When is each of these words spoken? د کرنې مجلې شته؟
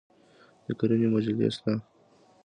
د 0.65 0.67
کرنې 0.79 1.07
مجلې 1.13 1.47
شته؟ 1.55 1.71